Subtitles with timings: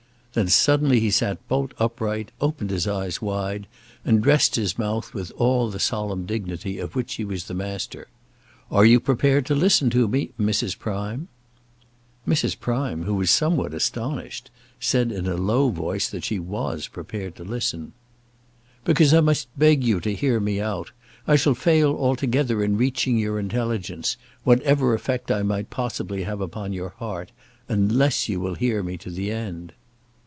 [0.33, 3.67] Then suddenly he sat bolt upright, opened his eyes wide,
[4.05, 8.07] and dressed his mouth with all the solemn dignity of which he was the master.
[8.71, 10.79] "Are you prepared to listen to me, Mrs.
[10.79, 11.27] Prime?"
[12.25, 12.57] Mrs.
[12.57, 17.43] Prime, who was somewhat astonished, said in a low voice that she was prepared to
[17.43, 17.91] listen.
[18.85, 20.93] "Because I must beg you to hear me out.
[21.27, 24.15] I shall fail altogether in reaching your intelligence,
[24.45, 27.33] whatever effect I might possibly have upon your heart,
[27.67, 29.73] unless you will hear me to the end."